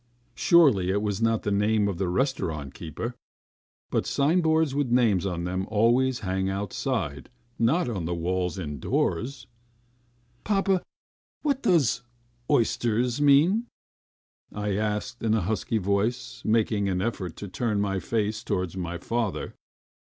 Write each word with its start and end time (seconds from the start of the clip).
Surely 0.33 0.89
it 0.89 1.03
was 1.03 1.21
not 1.21 1.43
the 1.43 1.51
name 1.51 1.87
of 1.87 1.99
the 1.99 2.07
restaurant 2.09 2.73
keeper? 2.73 3.13
But 3.91 4.07
signboards 4.07 4.73
with 4.73 4.89
names 4.89 5.27
on 5.27 5.43
them 5.43 5.67
always 5.69 6.21
hang 6.21 6.49
outside, 6.49 7.29
not 7.59 7.87
on 7.87 8.05
the 8.05 8.15
walls 8.15 8.57
indoors! 8.57 9.45
"Papa, 10.43 10.81
what 11.43 11.61
does 11.61 12.01
'oysters' 12.49 13.21
mean?" 13.21 13.67
I 14.51 14.75
asked 14.75 15.21
in 15.21 15.35
a 15.35 15.41
husky 15.41 15.77
voice, 15.77 16.41
making 16.43 16.89
an 16.89 16.99
effort 16.99 17.35
to 17.35 17.47
turn 17.47 17.79
my 17.79 17.99
face 17.99 18.43
towards 18.43 18.75
my 18.75 18.97
father. 18.97 19.53